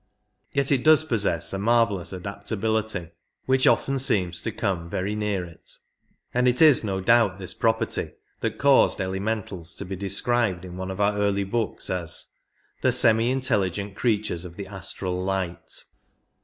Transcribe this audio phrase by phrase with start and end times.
[0.51, 3.11] Yet it does possess a marvellous adaptability
[3.45, 5.77] which often seems to come very near it,
[6.33, 10.89] and it is no doubt this property that caused elementals to be described in one
[10.89, 12.31] of our early books as"
[12.81, 15.83] the semi intelligent creatures of the astral light".